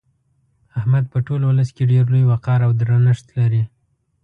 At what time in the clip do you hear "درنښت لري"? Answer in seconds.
2.81-3.63